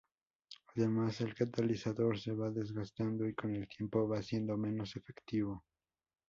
Además, 0.75 1.21
el 1.21 1.35
catalizador 1.35 2.17
se 2.17 2.31
va 2.31 2.49
desgastando 2.49 3.27
y 3.27 3.35
con 3.35 3.53
el 3.53 3.67
tiempo 3.67 4.07
va 4.07 4.19
siendo 4.23 4.57
menos 4.57 4.95
efectivo. 4.95 5.63